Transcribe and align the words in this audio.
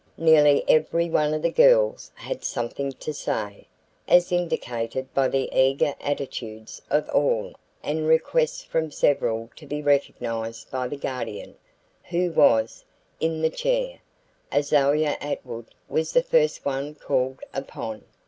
Nearly 0.17 0.63
every 0.67 1.11
one 1.11 1.31
of 1.31 1.43
the 1.43 1.51
girls 1.51 2.11
had 2.15 2.43
something 2.43 2.91
to 2.93 3.13
say, 3.13 3.67
as 4.07 4.31
indicated 4.31 5.13
by 5.13 5.27
the 5.27 5.47
eager 5.55 5.93
attitudes 6.01 6.81
of 6.89 7.07
all 7.09 7.53
and 7.83 8.07
requests 8.07 8.63
from 8.63 8.89
several 8.89 9.51
to 9.55 9.67
be 9.67 9.83
recognized 9.83 10.71
by 10.71 10.87
the 10.87 10.97
Guardian, 10.97 11.53
who 12.05 12.31
was 12.31 12.83
"in 13.19 13.43
the 13.43 13.51
chair." 13.51 13.99
Azalia 14.51 15.17
Atwood 15.21 15.67
was 15.87 16.13
the 16.13 16.23
first 16.23 16.65
one 16.65 16.95
called 16.95 17.39
upon. 17.53 18.03